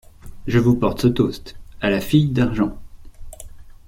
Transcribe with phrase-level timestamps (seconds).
[0.47, 2.79] Je vous porte ce toast:— À la fille d’argent!